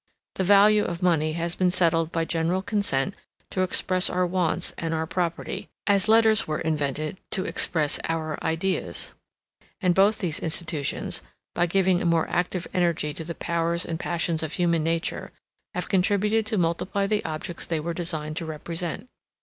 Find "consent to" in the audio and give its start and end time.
2.63-3.61